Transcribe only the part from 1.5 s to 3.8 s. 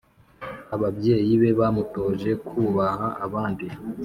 bamutoje kubaha abandi